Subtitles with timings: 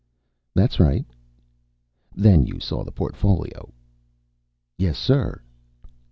[0.55, 1.05] "That's right."
[2.15, 3.71] "Then you saw the portfolio."
[4.75, 5.43] "Yes, sir."